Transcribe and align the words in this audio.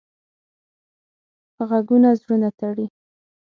غږونه 1.69 2.09
زړونه 2.19 2.49
تړي 2.59 2.85